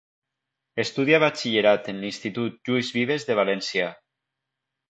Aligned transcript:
Estudia 0.83 1.19
Batxillerat 1.23 1.91
en 1.93 2.01
l'Institut 2.05 2.59
Lluís 2.71 2.91
Vives 2.99 3.29
de 3.29 3.39
València. 3.43 3.93